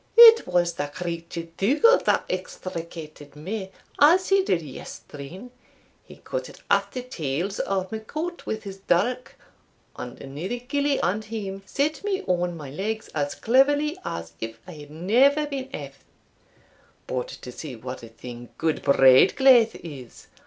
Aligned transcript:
It 0.17 0.47
was 0.47 0.73
the 0.73 0.87
creature 0.87 1.43
Dougal 1.57 1.99
that 2.05 2.25
extricated 2.27 3.35
me, 3.35 3.69
as 3.99 4.29
he 4.29 4.43
did 4.43 4.63
yestreen; 4.63 5.51
he 6.03 6.15
cuttit 6.15 6.61
aff 6.71 6.89
the 6.89 7.03
tails 7.03 7.59
o' 7.67 7.87
my 7.91 7.99
coat 7.99 8.47
wi' 8.47 8.55
his 8.55 8.79
durk, 8.79 9.35
and 9.95 10.19
another 10.19 10.57
gillie 10.57 10.99
and 11.03 11.23
him 11.25 11.61
set 11.67 12.03
me 12.03 12.23
on 12.23 12.57
my 12.57 12.71
legs 12.71 13.09
as 13.09 13.35
cleverly 13.35 13.95
as 14.03 14.33
if 14.41 14.59
I 14.65 14.71
had 14.71 14.89
never 14.89 15.45
been 15.45 15.69
aff 15.71 15.99
them. 15.99 16.07
But 17.05 17.27
to 17.43 17.51
see 17.51 17.75
what 17.75 18.01
a 18.01 18.07
thing 18.09 18.49
gude 18.57 18.81
braid 18.81 19.35
claith 19.37 19.75
is! 19.85 20.29